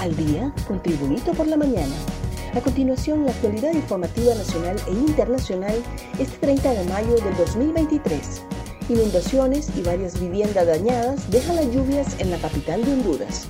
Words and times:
al 0.00 0.16
día 0.16 0.52
con 0.66 0.82
Tribunito 0.82 1.32
por 1.32 1.46
la 1.46 1.56
mañana. 1.56 1.94
A 2.54 2.60
continuación, 2.60 3.24
la 3.24 3.32
actualidad 3.32 3.72
informativa 3.72 4.34
nacional 4.34 4.76
e 4.86 4.92
internacional 4.92 5.74
este 6.18 6.38
30 6.38 6.74
de 6.74 6.84
mayo 6.84 7.14
del 7.16 7.36
2023. 7.36 8.42
Inundaciones 8.88 9.70
y 9.76 9.82
varias 9.82 10.18
viviendas 10.18 10.66
dañadas 10.66 11.30
dejan 11.30 11.56
las 11.56 11.66
lluvias 11.66 12.18
en 12.20 12.30
la 12.30 12.38
capital 12.38 12.84
de 12.84 12.92
Honduras. 12.92 13.48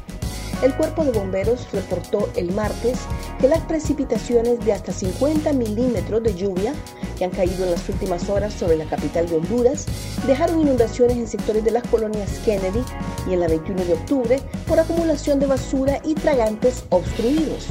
El 0.62 0.74
cuerpo 0.74 1.04
de 1.04 1.12
bomberos 1.12 1.70
reportó 1.72 2.28
el 2.34 2.50
martes 2.52 2.98
que 3.40 3.46
las 3.46 3.60
precipitaciones 3.60 4.58
de 4.64 4.72
hasta 4.72 4.92
50 4.92 5.52
milímetros 5.52 6.20
de 6.24 6.34
lluvia 6.34 6.74
que 7.16 7.24
han 7.24 7.30
caído 7.30 7.64
en 7.64 7.70
las 7.70 7.88
últimas 7.88 8.28
horas 8.28 8.54
sobre 8.54 8.76
la 8.76 8.84
capital 8.86 9.28
de 9.28 9.36
Honduras 9.36 9.86
dejaron 10.26 10.60
inundaciones 10.60 11.16
en 11.16 11.28
sectores 11.28 11.64
de 11.64 11.70
las 11.70 11.84
colonias 11.84 12.40
Kennedy 12.44 12.82
y 13.26 13.34
en 13.34 13.40
la 13.40 13.48
21 13.48 13.84
de 13.84 13.94
octubre 13.94 14.40
por 14.66 14.78
acumulación 14.78 15.40
de 15.40 15.46
basura 15.46 16.00
y 16.04 16.14
tragantes 16.14 16.84
obstruidos. 16.90 17.66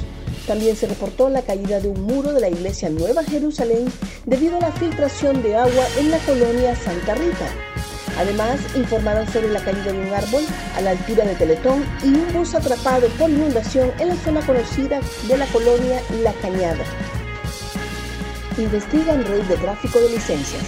También 0.47 0.75
se 0.75 0.87
reportó 0.87 1.29
la 1.29 1.41
caída 1.41 1.79
de 1.79 1.89
un 1.89 2.01
muro 2.03 2.31
de 2.33 2.39
la 2.39 2.49
iglesia 2.49 2.89
Nueva 2.89 3.23
Jerusalén 3.23 3.91
debido 4.25 4.57
a 4.57 4.61
la 4.61 4.71
filtración 4.71 5.43
de 5.43 5.57
agua 5.57 5.85
en 5.97 6.09
la 6.09 6.19
colonia 6.19 6.75
Santa 6.75 7.15
Rita. 7.15 7.47
Además, 8.17 8.59
informaron 8.75 9.27
sobre 9.27 9.49
la 9.49 9.59
caída 9.59 9.91
de 9.91 9.99
un 9.99 10.13
árbol 10.13 10.43
a 10.75 10.81
la 10.81 10.91
altura 10.91 11.25
de 11.25 11.35
Teletón 11.35 11.85
y 12.03 12.07
un 12.07 12.33
bus 12.33 12.55
atrapado 12.55 13.07
por 13.19 13.29
inundación 13.29 13.91
en 13.99 14.09
la 14.09 14.15
zona 14.15 14.43
conocida 14.45 15.01
de 15.27 15.37
la 15.37 15.45
colonia 15.47 16.01
La 16.23 16.33
Cañada. 16.33 16.83
Investigan 18.57 19.23
red 19.25 19.43
de 19.43 19.57
tráfico 19.57 19.99
de 19.99 20.09
licencias. 20.09 20.63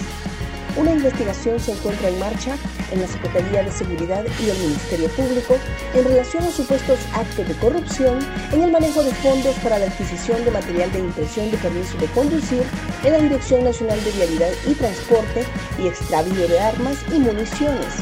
Una 0.76 0.92
investigación 0.92 1.58
se 1.58 1.72
encuentra 1.72 2.08
en 2.08 2.20
marcha 2.20 2.56
en 2.90 3.00
la 3.00 3.06
Secretaría 3.06 3.62
de 3.62 3.70
Seguridad 3.70 4.24
y 4.40 4.50
el 4.50 4.58
Ministerio 4.58 5.08
Público 5.10 5.56
en 5.94 6.04
relación 6.04 6.44
a 6.44 6.50
supuestos 6.50 6.98
actos 7.14 7.46
de 7.48 7.54
corrupción 7.54 8.18
en 8.52 8.62
el 8.62 8.70
manejo 8.70 9.02
de 9.02 9.14
fondos 9.14 9.54
para 9.62 9.78
la 9.78 9.86
adquisición 9.86 10.44
de 10.44 10.50
material 10.50 10.90
de 10.92 11.00
impresión 11.00 11.50
de 11.50 11.56
permiso 11.58 11.96
de 11.98 12.06
conducir 12.06 12.62
en 13.04 13.12
la 13.12 13.18
Dirección 13.18 13.64
Nacional 13.64 14.02
de 14.04 14.10
Vialidad 14.12 14.50
y 14.66 14.74
Transporte 14.74 15.44
y 15.78 15.88
extravío 15.88 16.48
de 16.48 16.60
armas 16.60 16.96
y 17.12 17.18
municiones. 17.18 17.94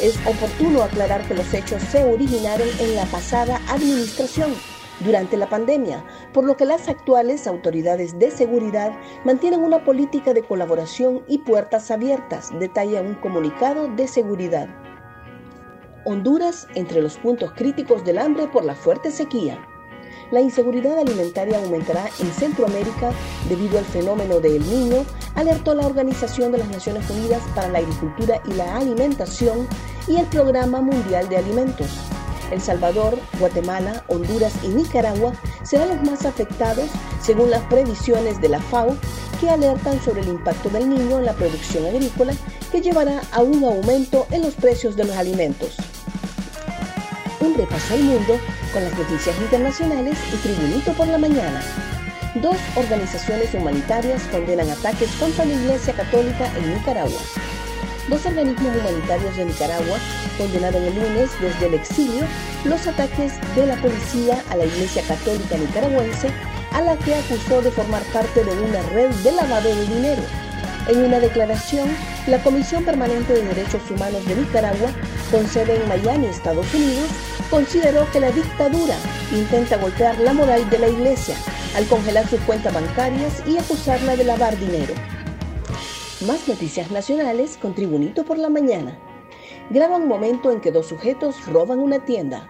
Es 0.00 0.16
oportuno 0.26 0.82
aclarar 0.82 1.26
que 1.26 1.34
los 1.34 1.52
hechos 1.54 1.82
se 1.90 2.04
originaron 2.04 2.68
en 2.80 2.96
la 2.96 3.04
pasada 3.06 3.60
administración 3.68 4.54
durante 5.00 5.36
la 5.36 5.48
pandemia, 5.48 6.04
por 6.32 6.44
lo 6.44 6.56
que 6.56 6.64
las 6.64 6.88
actuales 6.88 7.46
autoridades 7.46 8.18
de 8.18 8.30
seguridad 8.30 8.92
mantienen 9.24 9.62
una 9.62 9.84
política 9.84 10.32
de 10.32 10.42
colaboración 10.42 11.22
y 11.28 11.38
puertas 11.38 11.90
abiertas, 11.90 12.50
detalla 12.58 13.00
un 13.00 13.14
comunicado 13.14 13.88
de 13.88 14.06
seguridad. 14.08 14.68
Honduras 16.04 16.68
entre 16.74 17.00
los 17.00 17.16
puntos 17.18 17.52
críticos 17.52 18.04
del 18.04 18.18
hambre 18.18 18.46
por 18.48 18.64
la 18.64 18.74
fuerte 18.74 19.10
sequía. 19.10 19.58
La 20.30 20.40
inseguridad 20.40 20.98
alimentaria 20.98 21.58
aumentará 21.58 22.06
en 22.20 22.32
Centroamérica 22.32 23.10
debido 23.48 23.78
al 23.78 23.84
fenómeno 23.84 24.40
de 24.40 24.56
El 24.56 24.68
Niño, 24.68 25.04
alertó 25.34 25.74
la 25.74 25.86
Organización 25.86 26.52
de 26.52 26.58
las 26.58 26.68
Naciones 26.68 27.08
Unidas 27.10 27.42
para 27.54 27.68
la 27.68 27.78
Agricultura 27.78 28.40
y 28.46 28.54
la 28.54 28.76
Alimentación 28.76 29.66
y 30.06 30.16
el 30.16 30.26
Programa 30.26 30.80
Mundial 30.80 31.28
de 31.28 31.38
Alimentos. 31.38 32.13
El 32.50 32.60
Salvador, 32.60 33.18
Guatemala, 33.38 34.04
Honduras 34.08 34.52
y 34.62 34.68
Nicaragua 34.68 35.32
serán 35.62 35.88
los 35.88 36.02
más 36.02 36.24
afectados 36.24 36.88
según 37.22 37.50
las 37.50 37.62
previsiones 37.62 38.40
de 38.40 38.48
la 38.48 38.60
FAO 38.60 38.96
que 39.40 39.50
alertan 39.50 40.00
sobre 40.02 40.22
el 40.22 40.28
impacto 40.28 40.68
del 40.70 40.88
niño 40.88 41.18
en 41.18 41.26
la 41.26 41.32
producción 41.32 41.86
agrícola 41.86 42.34
que 42.70 42.80
llevará 42.80 43.22
a 43.32 43.42
un 43.42 43.64
aumento 43.64 44.26
en 44.30 44.42
los 44.42 44.54
precios 44.54 44.96
de 44.96 45.04
los 45.04 45.16
alimentos. 45.16 45.76
Un 47.40 47.54
repaso 47.54 47.94
al 47.94 48.02
mundo 48.02 48.38
con 48.72 48.84
las 48.84 48.96
noticias 48.98 49.36
internacionales 49.38 50.18
y 50.32 50.36
Tribunito 50.36 50.92
por 50.92 51.06
la 51.06 51.18
mañana. 51.18 51.62
Dos 52.42 52.56
organizaciones 52.74 53.54
humanitarias 53.54 54.22
condenan 54.32 54.70
ataques 54.70 55.10
contra 55.20 55.44
la 55.44 55.54
Iglesia 55.54 55.94
Católica 55.94 56.50
en 56.56 56.74
Nicaragua. 56.74 57.20
Dos 58.08 58.26
organismos 58.26 58.76
humanitarios 58.76 59.34
de 59.36 59.46
Nicaragua 59.46 59.98
condenaron 60.36 60.82
el 60.84 60.94
lunes 60.94 61.30
desde 61.40 61.66
el 61.66 61.74
exilio 61.74 62.24
los 62.64 62.86
ataques 62.86 63.32
de 63.56 63.66
la 63.66 63.76
policía 63.76 64.44
a 64.50 64.56
la 64.56 64.66
Iglesia 64.66 65.02
Católica 65.08 65.56
Nicaragüense, 65.56 66.28
a 66.72 66.82
la 66.82 66.98
que 66.98 67.14
acusó 67.14 67.62
de 67.62 67.70
formar 67.70 68.02
parte 68.12 68.44
de 68.44 68.50
una 68.50 68.82
red 68.90 69.10
de 69.10 69.32
lavado 69.32 69.74
de 69.74 69.86
dinero. 69.86 70.22
En 70.86 70.98
una 71.02 71.18
declaración, 71.18 71.88
la 72.26 72.42
Comisión 72.42 72.84
Permanente 72.84 73.32
de 73.32 73.42
Derechos 73.42 73.90
Humanos 73.90 74.22
de 74.26 74.36
Nicaragua, 74.36 74.90
con 75.30 75.46
sede 75.48 75.76
en 75.76 75.88
Miami, 75.88 76.26
Estados 76.26 76.72
Unidos, 76.74 77.08
consideró 77.48 78.10
que 78.12 78.20
la 78.20 78.30
dictadura 78.30 78.96
intenta 79.32 79.78
golpear 79.78 80.18
la 80.18 80.34
moral 80.34 80.68
de 80.68 80.78
la 80.78 80.88
Iglesia 80.88 81.36
al 81.74 81.86
congelar 81.86 82.28
sus 82.28 82.40
cuentas 82.40 82.74
bancarias 82.74 83.42
y 83.46 83.56
acusarla 83.56 84.14
de 84.14 84.24
lavar 84.24 84.58
dinero. 84.58 84.92
Más 86.26 86.48
noticias 86.48 86.90
nacionales 86.90 87.58
con 87.60 87.74
Tribunito 87.74 88.24
por 88.24 88.38
la 88.38 88.48
Mañana. 88.48 88.96
Graban 89.68 90.08
momento 90.08 90.50
en 90.50 90.62
que 90.62 90.72
dos 90.72 90.86
sujetos 90.86 91.44
roban 91.46 91.80
una 91.80 92.02
tienda. 92.06 92.48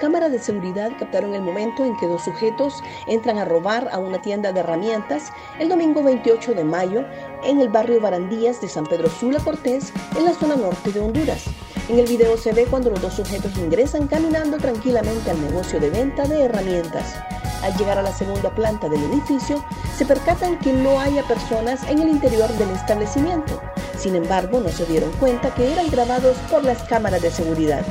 Cámaras 0.00 0.32
de 0.32 0.38
seguridad 0.38 0.92
captaron 0.98 1.34
el 1.34 1.42
momento 1.42 1.84
en 1.84 1.94
que 1.98 2.06
dos 2.06 2.24
sujetos 2.24 2.82
entran 3.06 3.36
a 3.36 3.44
robar 3.44 3.90
a 3.92 3.98
una 3.98 4.22
tienda 4.22 4.50
de 4.50 4.60
herramientas 4.60 5.30
el 5.58 5.68
domingo 5.68 6.02
28 6.02 6.54
de 6.54 6.64
mayo 6.64 7.04
en 7.44 7.60
el 7.60 7.68
barrio 7.68 8.00
Barandías 8.00 8.62
de 8.62 8.68
San 8.68 8.86
Pedro 8.86 9.10
Sula 9.10 9.40
Cortés, 9.40 9.92
en 10.16 10.24
la 10.24 10.32
zona 10.32 10.56
norte 10.56 10.90
de 10.90 11.00
Honduras. 11.00 11.44
En 11.90 11.98
el 11.98 12.06
video 12.06 12.38
se 12.38 12.52
ve 12.52 12.64
cuando 12.64 12.88
los 12.88 13.02
dos 13.02 13.12
sujetos 13.12 13.58
ingresan 13.58 14.08
caminando 14.08 14.56
tranquilamente 14.56 15.30
al 15.30 15.42
negocio 15.42 15.78
de 15.80 15.90
venta 15.90 16.24
de 16.24 16.44
herramientas. 16.44 17.14
Al 17.62 17.76
llegar 17.76 17.98
a 17.98 18.02
la 18.02 18.12
segunda 18.12 18.50
planta 18.50 18.88
del 18.88 19.02
edificio, 19.04 19.64
se 19.96 20.04
percatan 20.04 20.58
que 20.58 20.72
no 20.72 21.00
haya 21.00 21.22
personas 21.24 21.82
en 21.88 22.00
el 22.00 22.08
interior 22.08 22.48
del 22.52 22.70
establecimiento. 22.70 23.60
Sin 23.98 24.14
embargo, 24.14 24.60
no 24.60 24.68
se 24.68 24.84
dieron 24.86 25.10
cuenta 25.12 25.54
que 25.54 25.72
eran 25.72 25.90
grabados 25.90 26.36
por 26.50 26.64
las 26.64 26.82
cámaras 26.84 27.22
de 27.22 27.30
seguridad. 27.30 27.84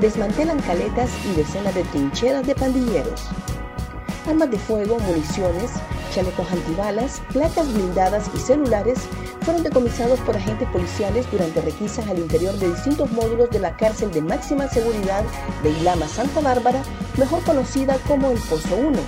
Desmantelan 0.00 0.60
caletas 0.60 1.10
y 1.24 1.36
decenas 1.36 1.74
de 1.74 1.84
trincheras 1.84 2.46
de 2.46 2.54
pandilleros. 2.54 3.28
Armas 4.28 4.50
de 4.50 4.58
fuego, 4.58 4.98
municiones, 4.98 5.70
chalecos 6.12 6.50
antibalas, 6.50 7.22
placas 7.32 7.72
blindadas 7.72 8.28
y 8.34 8.38
celulares 8.38 8.98
fueron 9.42 9.62
decomisados 9.62 10.18
por 10.20 10.36
agentes 10.36 10.68
policiales 10.70 11.30
durante 11.30 11.60
requisas 11.60 12.08
al 12.08 12.18
interior 12.18 12.52
de 12.54 12.70
distintos 12.70 13.08
módulos 13.12 13.50
de 13.50 13.60
la 13.60 13.76
cárcel 13.76 14.10
de 14.10 14.22
máxima 14.22 14.66
seguridad 14.66 15.22
de 15.62 15.70
Ilama 15.70 16.08
Santa 16.08 16.40
Bárbara, 16.40 16.82
mejor 17.16 17.40
conocida 17.44 17.98
como 18.08 18.32
el 18.32 18.38
Pozo 18.38 18.76
1. 18.76 18.98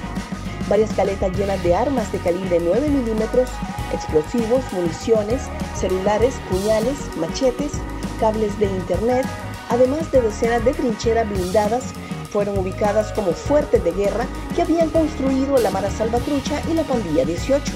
Varias 0.69 0.93
caletas 0.93 1.37
llenas 1.37 1.61
de 1.65 1.75
armas 1.75 2.13
de 2.13 2.19
calibre 2.19 2.61
9 2.63 2.89
milímetros, 2.89 3.51
explosivos, 3.93 4.63
municiones, 4.73 5.43
celulares, 5.75 6.35
puñales, 6.49 6.97
machetes, 7.17 7.73
cables 8.21 8.57
de 8.61 8.67
internet, 8.67 9.27
además 9.69 10.13
de 10.13 10.23
decenas 10.23 10.65
de 10.65 10.75
trincheras 10.75 11.29
blindadas 11.29 11.93
fueron 12.29 12.59
ubicadas 12.59 13.13
como 13.13 13.33
fuertes 13.33 13.83
de 13.83 13.93
guerra 13.93 14.27
que 14.55 14.63
habían 14.63 14.91
construido 14.91 15.59
la 15.59 15.71
Mara 15.71 15.91
Salvatrucha 15.91 16.63
y 16.71 16.75
la 16.75 16.83
Pandilla 16.83 17.25
18. 17.25 17.73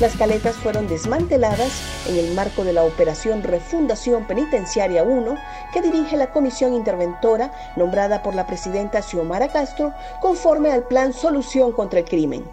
Las 0.00 0.16
caletas 0.16 0.56
fueron 0.56 0.88
desmanteladas 0.88 1.70
en 2.08 2.16
el 2.16 2.34
marco 2.34 2.64
de 2.64 2.72
la 2.72 2.84
Operación 2.84 3.42
Refundación 3.42 4.26
Penitenciaria 4.26 5.02
1 5.02 5.36
que 5.74 5.82
dirige 5.82 6.16
la 6.16 6.32
Comisión 6.32 6.72
Interventora 6.72 7.52
nombrada 7.76 8.22
por 8.22 8.34
la 8.34 8.46
presidenta 8.46 9.02
Xiomara 9.02 9.48
Castro 9.48 9.92
conforme 10.22 10.72
al 10.72 10.84
Plan 10.84 11.12
Solución 11.12 11.72
contra 11.72 11.98
el 11.98 12.06
Crimen. 12.06 12.44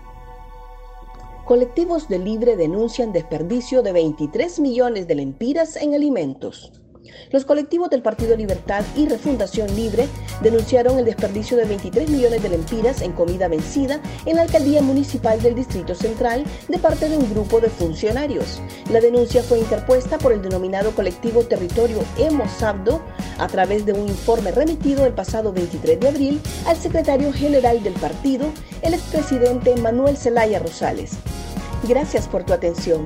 Colectivos 1.46 2.10
de 2.10 2.20
Libre 2.20 2.58
denuncian 2.58 3.14
desperdicio 3.14 3.82
de 3.82 3.94
23 3.94 4.60
millones 4.60 5.08
de 5.08 5.16
lempiras 5.16 5.78
en 5.78 5.96
alimentos. 5.96 6.74
Los 7.32 7.46
colectivos 7.46 7.90
del 7.90 8.02
Partido 8.02 8.36
Libertad 8.36 8.84
y 8.96 9.08
Refundación 9.08 9.76
Libre 9.76 10.08
denunciaron 10.42 10.98
el 11.00 11.06
desperdicio 11.06 11.58
de 11.58 11.66
23 11.66 12.10
millones 12.10 12.42
de 12.42 12.50
lempiras 12.50 13.02
en 13.02 13.12
comida 13.12 13.48
vencida 13.48 14.00
en 14.26 14.36
la 14.36 14.44
alcaldía 14.44 14.82
municipal 14.82 15.42
del 15.42 15.56
Distrito 15.56 15.96
Central 15.96 16.46
de 16.68 16.78
parte 16.78 17.10
de 17.10 17.18
un 17.18 17.30
grupo 17.30 17.60
de 17.60 17.70
funcionarios. 17.70 18.62
La 18.92 19.02
denuncia 19.02 19.44
fue 19.44 19.60
interpuesta 19.60 20.18
por 20.18 20.32
el 20.32 20.42
denominado 20.42 20.92
colectivo 20.92 21.44
Territorio 21.44 22.00
Emo 22.18 22.48
Sabdo 22.48 23.02
a 23.40 23.48
través 23.48 23.86
de 23.86 23.94
un 23.94 24.08
informe 24.08 24.52
remitido 24.52 25.06
el 25.06 25.14
pasado 25.14 25.52
23 25.54 26.00
de 26.00 26.08
abril 26.08 26.42
al 26.66 26.78
secretario 26.78 27.32
general 27.34 27.84
del 27.84 27.94
partido, 27.94 28.48
el 28.82 28.94
expresidente 28.94 29.76
Manuel 29.76 30.18
Zelaya 30.18 30.60
Rosales. 30.60 31.18
Gracias 31.88 32.28
por 32.28 32.44
tu 32.44 32.54
atención. 32.54 33.06